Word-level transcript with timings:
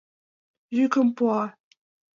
Йӱкым 0.75 1.07
пуа!.. 1.17 1.41